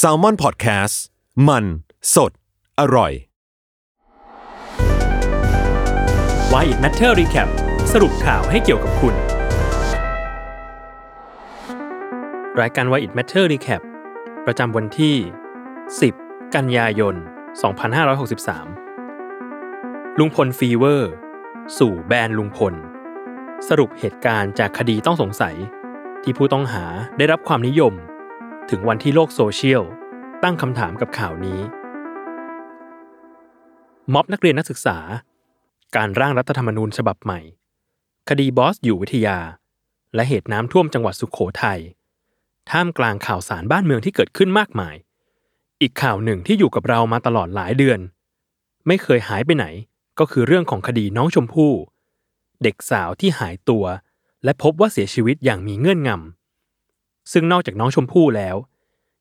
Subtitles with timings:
[0.00, 0.94] s a l ม o n PODCAST
[1.48, 1.64] มัน
[2.14, 2.32] สด
[2.80, 3.12] อร่อย
[6.52, 7.48] Why It Matter Recap
[7.92, 9.14] สรุปข่าวให้เกี่ยวกับคุณ
[12.60, 13.82] รายการ Why It Matter Recap
[14.46, 15.16] ประจำวันที่
[15.84, 17.14] 10 กันยายน
[18.82, 21.12] 2563 ลุงพลฟีเวอร์
[21.78, 22.74] สู่แบนลุงพล
[23.68, 25.56] สรุปเหตุการณ์จากคดีต้องสงสัย
[26.22, 26.84] ที่ผู้ต้องหา
[27.18, 27.94] ได้รับความนิยม
[28.70, 29.82] ถึงวันที่โลกโซเชียล
[30.42, 31.60] ตั้งคำถามกับข่าวนี้
[34.12, 34.98] ม็อบนักเรียนนักศึกษา
[35.96, 37.40] การร่างรัฐธรรมนูญฉบับใหม่
[38.28, 39.38] คดีบอสอยู่วิทยา
[40.14, 41.80] และเหตุน้ำท่วมจังหวัดสุขโขทัย
[42.70, 44.96] ท่ามกลางข่าวสารบ้านเมืองที่เกิดขึ้นมากมาย
[45.80, 48.00] อีกข่าวหนึ่งที่อยู่กับเรามาตลอดหลายเดือน
[48.86, 49.66] ไม่เคยหายไปไหน
[50.18, 51.72] ก็คือเรื่องของคดีน้องชมพู่
[52.62, 53.84] เด็กสาวที่หายตัว
[54.44, 56.41] และพบว่าเสียชีวิตอย่างมีเงื่อนงำ
[57.32, 58.56] ซึ่งนอกจากน้องชมพู่แล้ว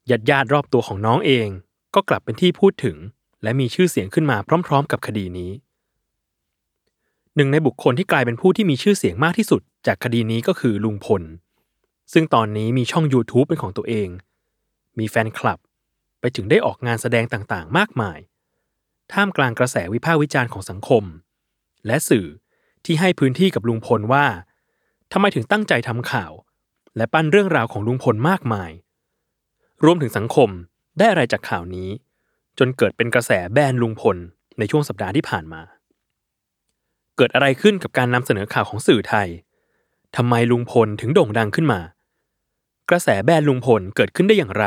[0.09, 1.47] ญาติญาติรอบตัวของน้องเอง
[1.95, 2.97] ก็กลับเป็นที่พูดถึง
[3.43, 5.51] และมีชื่อเสียงขึ้นมาพร้อม ๆ กับคดีนี้
[7.35, 11.23] หนึ่งในบุคคลที่กลายเป็นผู้ที่มีชื่อเสียงมากที่สุด จากคดีนี้ก็คือลุงพล
[12.13, 14.09] ซึ่งตอนนี้มีช่อง YouTube เป็นของตัวเอง
[14.99, 15.59] มีแฟนคลับ
[16.19, 18.17] ไปถึงได้ออกงานแสดงต่างๆ มากมาย
[19.11, 21.03] ท่ามกลางกระแสวิพากษ์วิจารณ์ของสังคม
[21.87, 22.25] และสื่อ
[22.85, 24.25] ที่ให้พื้นที่กับลุงพลว่า
[25.11, 26.31] ทำไมถึงตั้งใจทำข่าว
[26.97, 28.71] และปั้นเรื่องราวของลุงพลมากมาย
[29.85, 30.49] รวมถึงสังคม
[30.97, 31.89] ได้อะไรจากข่าวนี้
[32.59, 34.17] จนเกิดเป็นกระแสแบนลุงพล
[34.59, 35.61] ในช่วงสัปดาห์ที่ผ่านมา
[37.17, 39.27] เกิดอะไรขึ้นกับการนำเสนอข่าวของสื่อไทย
[40.15, 41.81] ทำไมลุงพลถึงโด่งดังขึ้นมา
[42.89, 44.65] กระแสแบนลุงพลเกิดขึ้นได้อย่างไร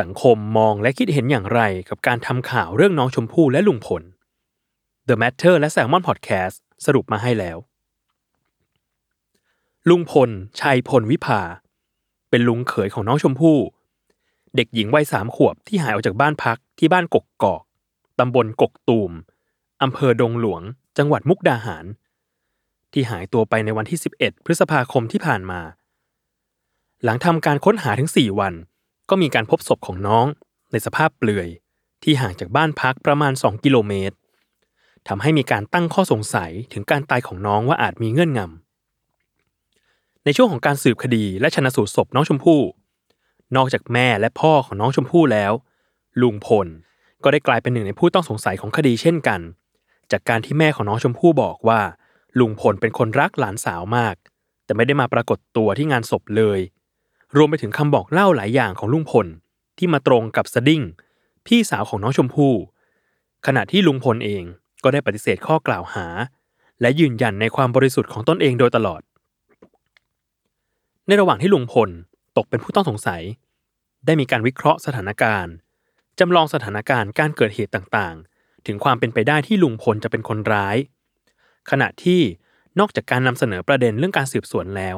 [0.00, 4.02] สังคมมองและคิดเห็นอย่างไรกับการทำข่าวเรื่องน้องชมพู่และลุงพล
[5.08, 7.56] The Matter และ Salmon Podcast สรุปมาให้แล้ว
[9.88, 11.40] ลุงพล ชัยพลวิภา
[12.30, 13.58] เป็นลุงเขยของน้องชมพู่
[14.56, 17.62] เด็กหญิงวัยสามขวบที่หายออกจากบ้านพักที่บ้านกกกอก
[18.18, 19.12] ตำบลกกตูม
[19.82, 20.62] อำเภอดงหลวง
[20.98, 21.84] จังหวัดมุกดาหาร
[22.92, 25.60] ที่หายตัวไปในวันที่ 11 พฤษภาคมที่ผ่านมา
[27.04, 28.54] หลังทำการค้นหาถึง 4 วัน
[29.10, 30.26] ก็มีการพบศพของน้อง
[30.70, 31.48] ในสภาพเปลือย
[32.02, 34.16] ที่ห่างจากบ้านพักประมาณ 2 กิโลเมตร
[35.08, 38.67] ทำให้มีการตั้งข้อสงสัยถึงการตายของน้องว่าอาจมีเงื่อนงำ
[40.28, 42.60] ในช่วงของการสืบคดีและชนะสูตรศพน้องชมพู่
[43.56, 45.52] นอกจากแม่และพ่อของน้องชมพู่แล้ว
[46.22, 46.66] ลุงพล
[47.22, 49.40] ก็ได้กลายเป็นหนึ่งในผู้ต้องสงสัยของคดีเช่นกัน
[50.12, 51.80] จากการที่แม่ของน้องชมพู่บอกว่า
[52.38, 54.14] ลุงพลเป็นคนรักหลานสาวมาก
[54.64, 56.60] แต่ไม่ได้มาปรากฏตัวที่งานศพเลย
[57.36, 59.26] รวมไปถึงคำบอกเล่าหลายอย่างของลุงพล
[59.78, 60.82] ที่มาตรงกับสดิ้ง
[61.46, 62.54] พี่สาวของน้องชมพู่
[63.46, 64.44] ขณะที่ลุงพลเอง
[64.82, 66.06] ก็ได้ปฏิเสธข้อกล่าวหา
[66.80, 69.00] และยืนยันในความบริสุทธิ์ของตนเองโดยตลอด
[71.08, 71.90] ในระหว่างที่ลุงพล
[72.36, 73.22] ตกเป็นผู้ต้องสงสัย
[74.06, 75.52] ได้มีการวิเคราะห์สถานการณ์
[76.18, 80.76] จำลองสถานการณ์การเกิดเหตุต่างๆ ถึงความเป็นไปได้ที่ลุงพลจะเป็นคนร้าย
[81.70, 82.20] ขณะที่
[82.78, 84.96] นอกจากการนำเสนอประเด็นเรื่องการสืบสวนแล้ว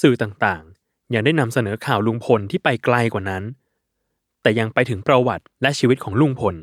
[0.00, 3.44] สื่อต่างๆ ยังได้นำเสนอข่าวลุงพลที่ไปไกลกว่านั้น
[4.42, 6.54] แต่ยังไปถึงประวัติและชีวิตของลุงพล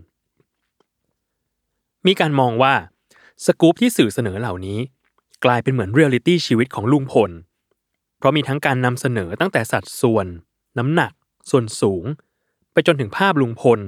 [2.07, 2.73] มีการมองว่า
[3.45, 4.79] สกู๊ปที่สื่อเสนอเหล่านี้
[5.45, 7.31] กลายเป็นเหมือนเรียลลิตี้ชีวิตของลุงพล
[8.17, 10.27] เพราะมีทั้งการนำเสนอตั้งแต่สัดส่วน
[10.77, 11.11] น้ำหนัก
[11.49, 12.03] ส่วนสูง
[12.71, 13.79] ไปจนถึงภาพลุงพล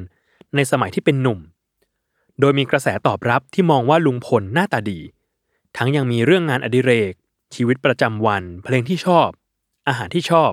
[0.56, 1.40] ในสมัยที่เป็นหนุ่ม
[2.40, 5.00] โดยมีกระแสตอบรับที่มองว่าลุงพลหน้าตาดี
[5.78, 7.14] ทั้งยังมีเรื่องงานอดิเรก
[7.56, 9.30] ชีวิตประจำวัน เพลงที่ชอบ
[9.88, 10.52] อาหารที่ชอบ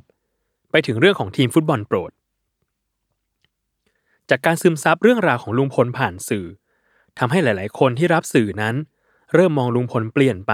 [0.71, 2.11] ไปถึงเรื่องของทีมฟุตบอลโปรด
[4.31, 6.47] จากการซึมซับเรื่องราวของลุงพลผ่านสื่อ
[7.19, 8.75] ทำให้หลาย ๆ คนที่รับสื่อนั้น
[9.35, 10.53] เริ่มมองลุงพลเปลี่ยนไป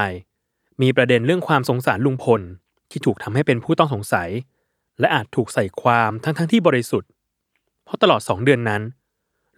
[0.83, 2.43] มีประเด็นเรื่องความสงสารลุงพล
[2.91, 4.31] ที่ถูกทำให้เป็นผู้ต้องสงสัย
[5.01, 7.11] และอาจถูกใส่ความทั้งๆทที่บริสุทธิ์
[7.85, 8.83] เพราะตลอด2เดือนนั้น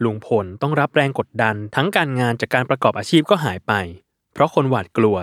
[0.05, 3.73] ลุงพลต้องรับแรงกดดันทั้งการงานจากการประกอบอาชีพก็หายไป
[4.33, 5.17] เพราะคนหวาดกลัว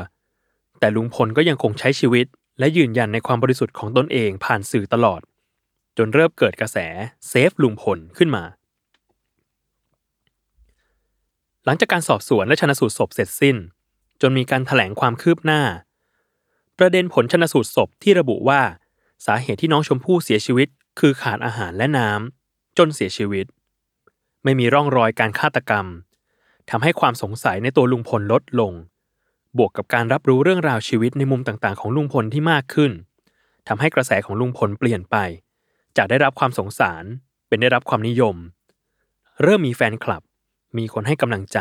[0.79, 2.25] แต่ลุงพลก็ยังคงใช้ชีวิต
[2.59, 5.21] และยืนยันในความบริสุทธิ์ของตนเองผ่านสื่อตลอด
[5.97, 6.77] จนเริ่มเกิดกระแส
[7.27, 8.43] เซฟลุงพลขึ้นมา
[11.65, 13.57] หลังจากการสอบสวนและชนะสูตรศพเสร็จสิ้น
[14.21, 15.61] จนมีการแถลงความคืบหน้า
[16.79, 18.61] ประเด็นผลชนสูตรศพที่ระบุว่า
[19.25, 20.67] สาเหตุที่น้องชมพู่เสียชีวิต
[20.99, 23.45] คือขาดอาหารและน้ำจนเสียชีวิต
[24.43, 25.85] ไม่มีร่องรอยการฆาตกรรม
[26.69, 28.73] ทำให้ความสงสัยในตัวลุงพลลดลง
[29.57, 32.91] บวกกับการรับรู้เรื่องราวชีวิตในมุมต่างๆ ของลุงพลที่มากขึ้น
[33.67, 35.15] ทำให้กระแสของลุงพลเปลี่ยนไป
[35.97, 37.03] จากได้รับความสงสาร
[37.47, 38.35] เป็นได้รับความนิยม
[39.43, 40.23] เริ่มมีแฟนคลับ
[40.77, 41.59] มีคนให้กำลังใจ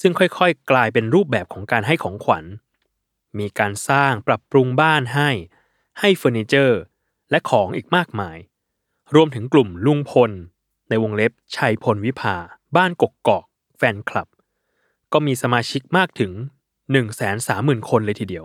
[0.00, 2.44] ซึ่งค่อยๆ กลายเป็นรูปแบบของการให้ของขวัญ
[3.38, 5.30] มีการสร้างปรับปรุงบ้านให้
[6.00, 6.80] ให้เฟอร์นิเจอร์
[7.30, 8.36] และของอีกมากมาย
[9.14, 10.30] รวมถึงกลุ่มลุงพล
[10.88, 12.36] ในวงเล็บชัยพลวิภา
[12.76, 13.44] บ้านกกกอก
[13.76, 14.28] แฟนคลับ
[15.12, 16.32] ก็มีสมาชิกมากถึง
[16.78, 18.44] 1 3 0 0 0 0 คนเลยทีเดียว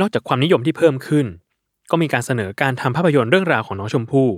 [0.00, 1.26] นอกจากความนิยมที่เพิ่มขึ้น
[1.90, 4.30] ก็มีการเสนอการทำภาพยนตร์เรื่องราวของน้องชมพู่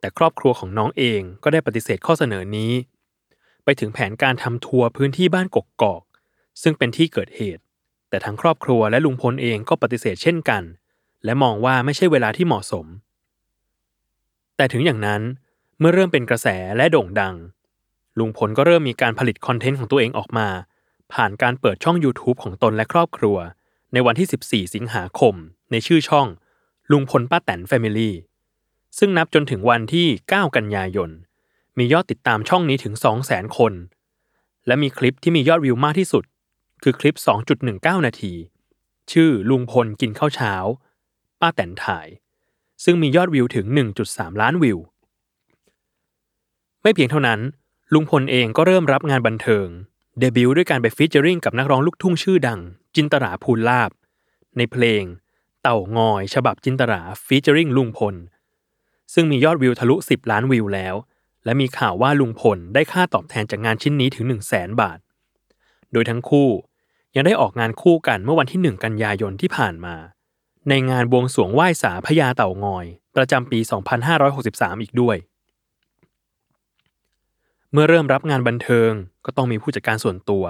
[0.00, 2.72] แต่ครอบครัวของน้องเองก็ได้ปฏิเสธข้อเสนอนี้
[3.64, 6.02] ไปถึงแผนการทำทัวร์พื้นที่บ้านกกกอก
[6.62, 7.62] ซึ่งเป็นที่เกิดเหตุ
[8.10, 10.62] แต่ทั้งครอบครัวและลุงพลเองก็ปฏิเสธเช่นกัน
[11.24, 12.86] และมองว่าไม่ใช่เวลาที่เหมาะสม
[14.56, 15.22] แต่ถึงอย่างนั้น
[15.78, 17.34] เมื่อเริ่มเป็นกระแสและโด่งดัง
[18.18, 20.48] ลุงพลก็เริ่มมีการผลิตคอนเทนต์ของตัวเองออกมา
[21.12, 23.36] ผ่านการเปิดช่อง YouTube ของตนและครอบครัว
[23.92, 25.34] ในวันที่ 14 สิงหาคม
[25.70, 26.26] ในชื่อช่อง
[26.92, 28.14] ลุงพลป้าแตนแฟมิลี่
[28.98, 31.10] ซึ่งนับจนถึงวันที่ 9 กันยายน
[31.78, 32.94] มียอดติดตามช่องนี้ถึง
[33.26, 33.72] 200,000 คน
[34.66, 36.24] และมีคลิปที่มียอดวิวมากที่สุด
[36.82, 37.18] คือคลิป
[37.60, 38.34] 2.19 นาที
[39.12, 40.54] ชื่อลุงพลกินข้าวเช้า
[41.40, 42.06] ป้าแตนถ่าย
[42.84, 43.66] ซึ่งมียอดวิวถึง
[44.04, 44.78] 1.3 ล้านวิว
[46.82, 47.40] ไม่เพียงเท่านั้น
[47.94, 49.68] ลุงพลเองก็เริ่มรับงานบันเทิง
[50.18, 52.60] เดบิวต์ด้วยการไปฟีเจอริงกับนักร้องลูกทุ่งชื่อดัง
[52.94, 53.90] จินตราภูลลาบ
[54.56, 55.04] ในเพลง
[55.62, 58.14] เต่างอย ฉบับจินตราฟีเจอริงลุงพล
[59.14, 60.94] ซึ่งมียอดวิวทะลุ 10 ล้านวิวแล้ว
[61.44, 64.98] และมีข่าวว่าลุงพลได้ค่าตอบแทนจากงานชิ้นนี้ถึง 1 0 0 0 0แสนบาท
[65.92, 66.48] โดยทั้งคู่
[67.16, 69.96] ยังได้ออกงานคู่กันเมื่อวันที่ 1 กันยายนที่ผ่านมา
[70.68, 72.86] ในงานบวงสรวงไหว้สาพญาเต่างอย
[73.16, 73.58] ประจำปี
[74.20, 75.16] 2563 อีกด้วย
[77.72, 78.90] เมื่อเริ่มรับงานบันเทิง
[79.24, 80.44] ก็ต้องมีผู้จัดการส่วนตัว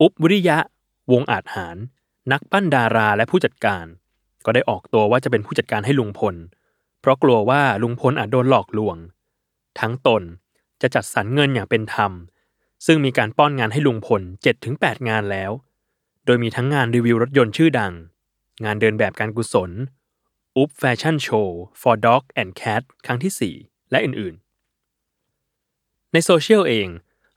[0.00, 0.58] อุบวิริยะ
[1.12, 1.76] วงอาจหาร
[2.32, 3.84] นักปั้นดาราและผู้จัดการ
[4.44, 6.34] ก็ได้ออกตัวว่าจะเป็นผู้จัดการให้ลุงพล
[7.00, 8.96] เพราะกลัวว่าลุงพลอาจโดนหลอกลวง
[9.80, 10.22] ทั้งตน
[10.82, 12.12] จะจัดสรรเงินอย่างเป็นธรรม
[12.86, 14.22] ซึ่งมีการป้อนงานให้ลุงพล
[14.64, 15.50] 7-8 งานแล้ว
[16.26, 17.92] โดยมีทั้งงานรีวิวรถยนต์ชื่อดัง
[18.64, 19.70] งานเดินแบบการกุศล
[20.56, 26.88] อุ๊บแฟชั่นโชว์ for dog and cat ครั้งที่ 4 และอื่นๆ ในโซเชียลเอง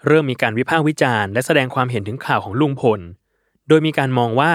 [0.05, 2.99] เริ่มมีการวิพากษ์วิจารณ์และแสดงความเห็นถึงข่าวของลุงพล
[3.67, 4.53] โดยมีการมองว่า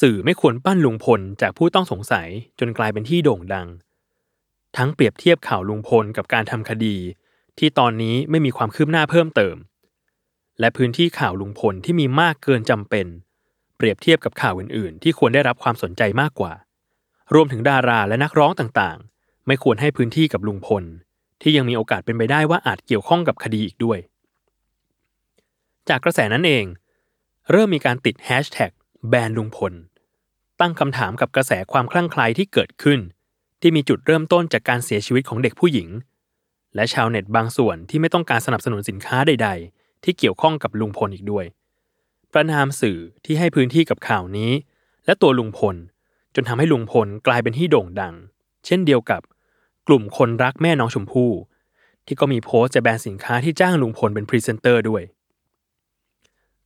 [0.00, 2.28] สื่อไม่ควรปั้นลุงพลจากผู้ต้องสงสัย
[2.58, 3.68] จนกลายเป็นที่โด่งดัง
[4.76, 6.96] ทั้งเปรียบเทียบข่าวลุงพลกับการทำคดี
[7.58, 9.56] ที่ตอนนี้ไม่มีความคืบหน้าเพิ่มเติม
[10.60, 13.06] และพื้นที่ข่าวลุงพลที่มีมากเกินจำเป็น
[13.76, 16.52] เปรียบเทียบกับข่าวอื่นๆ ที่ควรได้รับความสนใจมากกว่า
[17.34, 20.84] รวมถึงดาราและนักร้องต่างๆ ไม่ควรให้พื้นที่กับลุงพล
[21.42, 23.98] ที่ยังมีโอกาสเป็นไปได้ว่าอาจเกี่ยวข้องกับคดีอีกด้วย
[25.88, 26.64] จากกระแสนั้นเอง
[27.50, 28.70] เริ่มมีการติดแฮชแท็ก
[29.08, 29.72] แบนลุงพล
[30.60, 33.00] ตั้งคำถามกับกระแสความคลั่งไคล้ที่เกิดขึ้น
[33.60, 35.88] ที่มีจุดเริ่มต้นจากการเสียชีวิตของเด็กผู้หญิง
[36.74, 41.44] และชาวเน็ตบางส่วนที่ไม่ต้องการสนับสนุนสินค้าใดๆ ที่เกี่ยวข้องกับลุงพลอีกด้วย
[42.32, 44.52] ประนามสื่อที่ให้พื้นที่กับข่าวนี้
[45.06, 45.76] และตัวลุงพล
[46.34, 48.14] จนทำให้ลุงพลกลายเป็นที่โด่งดัง
[48.66, 49.20] เช่นเดียวกับ
[49.88, 51.30] กลุ่มคนรักแม่น้องชมพู่
[52.06, 55.02] ที่ก็มีโพสต์จะแบนสินค้าที่จ้างลุงพลเป็นพรีเซนเตอร์ด้วย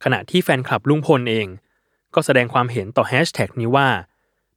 [0.05, 1.47] ขณะที่แฟนคลับลุงพลเอง
[2.15, 3.89] ก็แสดงความเห็นต่อแฮชแท็กนี้ว่า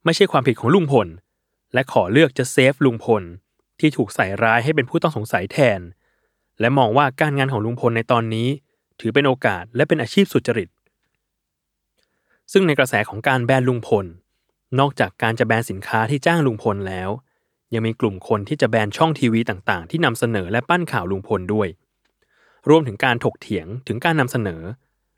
[0.05, 1.07] ไม่ใช่ความผิดของลุงพล
[1.73, 3.23] และขอเลือกจะ save ลุงพล
[3.79, 5.79] ที่ถูกใส่ร้ายให้เป็นผู้ต้องสงสัยแทน
[6.59, 8.47] และมองว่าการงานของลุงพลในตอนนี้
[8.99, 10.69] ถือเป็นโอกาสและเป็นอาชีพสุจริต
[12.51, 14.05] ซึ่งในกระแสของการแบนลุงพล
[14.79, 17.09] นอกจากการจะแบนสินค้าที่จ้างลุงพลแล้ว
[17.73, 21.67] ยังมีกลุ่มคนที่จะแบนช่องทีวีต่างๆ ที่นำเสนอและปั้นข่าวลุงพลด้วย
[22.69, 24.61] รวมถึงการถกเถียงถึงการนำเสนอ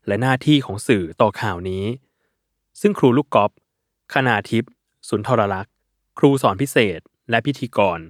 [0.06, 1.84] และหน้าที่ของสื่อต่อข่าวนี้
[2.80, 3.50] ซึ่งครูลูกกอล์ฟ
[4.12, 4.72] คณาทิพย์
[5.08, 5.72] สุนทรลักษณ์
[6.18, 7.00] ครูสอนพิเศษ
[7.30, 8.00] และพิธีกร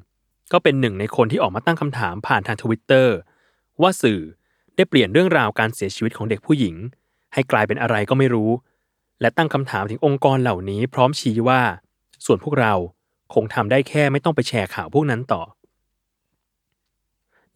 [0.52, 3.14] ก็เป็นหนึ่งในคนที่ออกมาตั้งคำถามผ่านทางทวิตเตอร์
[3.82, 4.20] ว่าสื่อ
[4.76, 6.76] ได้เปลี่ยนเรื่องราวการเสียชีวิตของเด็กผู้หญิง
[7.32, 8.50] ให้กลายเป็นอะไรก็ไม่รู้
[9.20, 11.62] และตั้งคำถามถึงองค์กรเหล่านี้พร้อมชี้ว่า
[12.24, 12.74] ส่วนพวกเรา
[13.34, 15.42] คงทำได้แค่ไม่ต้องไปแชร์ข่าวพวกนั้นต่อ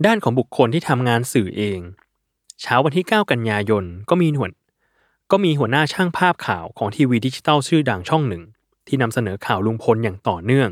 [0.06, 1.80] ด้านของบุคคลที่ทำงานสื่อเอง
[2.60, 4.48] เช้าวันที่ 9 กันยายนก็มีหน่ว
[5.30, 8.42] ก็มีหัวหน้าช่างภาพข่าวของทีวีดิจิตอลชื่อดังช่องหนึ่ง
[8.86, 10.70] ที่นำเสนอข่าวลุงพลอย่างต่อเนื่อง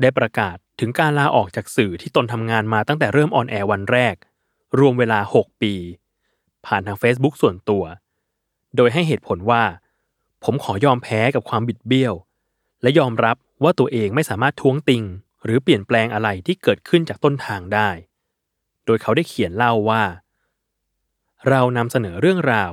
[0.00, 4.14] ได้ประกาศ ถึงการลาออกจากสื่อที่ตนทำงานมาตั้งแต่เริ่มออนแอร์วันแรก
[4.78, 5.74] รวมเวลา 6 ปี
[6.66, 7.84] ผ่านทาง Facebook ส่วนตัว
[8.76, 9.62] โดยให้เหตุผลว่า
[10.44, 12.14] ผมขอยอมแพ้กับความบิดเบี้ยว
[12.82, 15.02] และยอมรับว่าตัวเองไม่สามารถท้วงติง
[15.44, 17.90] หรือเปลี่ยนแปลงอะไรที่เกิดขึ้นจากต้นทางได้
[18.86, 20.02] โดยเขาได้เขียนเล่าว่า
[21.48, 22.72] เรานำเสนอเรื่องราว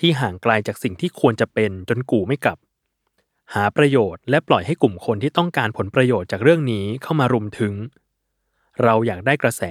[0.00, 2.58] ที่ห่างไกลจากสิ่งที่ควรจะเป็นจนกูไม่กลับ
[3.52, 7.74] หาประโยชน์และปล่อยให้กลุ่มคนที่ต้องการผลประโยชน์จากเรื่องนี้เข้ามารุมถึง
[8.82, 9.62] เราอยากได้กระแส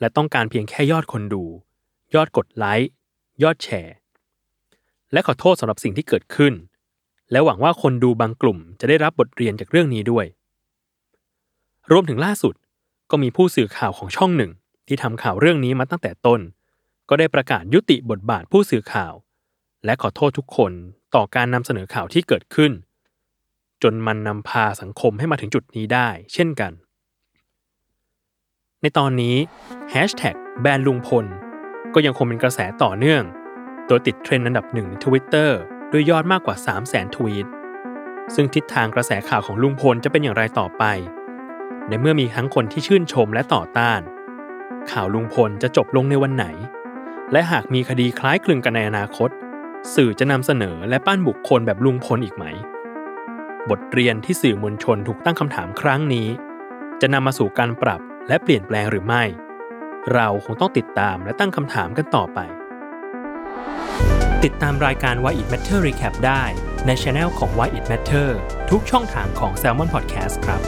[0.00, 1.44] และต้องการเพียงแค่ยอดคนดู
[2.14, 2.90] ยอดกดไลค์
[3.42, 3.94] ยอดแชร์
[5.12, 6.54] และขอโทษสำหรับสิ่งที่เกิดขึ้น
[7.30, 10.26] และหวังว่าคนดูบางกลุ่มจะได้รับบทเรียนจากเรื่องนี้ด้วย
[11.90, 12.54] รวมถึงล่าสุด
[13.10, 14.52] ก็มีผู้สื่อข่าวของช่องหนึ่ง
[14.86, 16.40] ที่ทำข่าวเรื่องนี้มาตั้งแต่ต้น
[17.08, 19.14] ก็ได้ประกาศยุติบทบาทผู้สื่อข่าว
[19.84, 20.72] และขอโทษทุกคน
[21.14, 22.72] ต่อการนำเสนอข่าวที่เกิดขึ้น
[23.82, 26.72] จนมันนำพาสังคมให้มาถึงจุดนี้ได้ เช่นกัน
[28.82, 29.36] ในตอนนี้
[29.90, 31.26] แฮชแท็กแบนลุงพล
[31.94, 33.22] ก็ยังคงเป็นกระแสต่อเนื่อง
[33.86, 35.58] โดยติดเทรนด์อันดับหนึ่งในทวิตเตอร์
[35.92, 37.46] ด้วยยอดมากกว่า 3 0 0 0 0 0 ทวีต
[38.34, 40.84] ซึ่งทิศทางกระแสข่าวของลุงพลจะเป็นอย่างไรต่อไป
[41.88, 44.00] ในเมื่อมีทั้งคนที่ชื่นชมและต่อต้าน
[44.90, 46.46] ข่าวลุงพลจะจบลงในวันไหน
[47.32, 49.30] และหากมีคดีคล้ายคลึงกันในอนาคต
[49.94, 52.44] สื่อจะนำเสนอและปั้นบุคคลแบบลุงพลอีกไหม
[53.70, 56.28] บทเรียนที่สื่อมวลชนถูกตั้งคำถามครั้งนี้
[57.00, 59.22] จะนำมาสู่การปรับและเปลี่ยนแปลงหรือไม่
[60.12, 62.38] เราคงต้องติดตามและตั้งคำถามกันต่อไป
[64.44, 66.42] ติดตามรายการ Why It Matter Recap ได้
[66.86, 68.28] ในช anel ของ Why It Matter
[68.70, 70.60] ทุกช่องทางของ Salmon Podcast ครับ